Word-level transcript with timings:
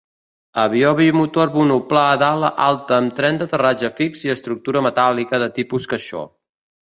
Avió 0.61 0.93
bimotor 0.99 1.51
monoplà 1.57 2.05
d'ala 2.23 2.49
alta 2.69 2.97
amb 2.97 3.13
tren 3.19 3.37
d'aterratge 3.41 3.93
fix 4.01 4.25
i 4.29 4.33
estructura 4.37 4.83
metàl·lica 4.87 5.41
de 5.47 5.51
tipus 5.59 5.89
caixó. 5.93 6.25